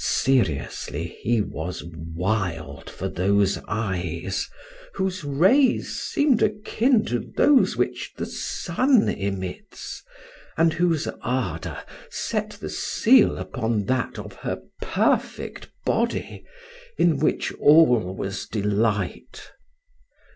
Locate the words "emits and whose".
9.08-11.08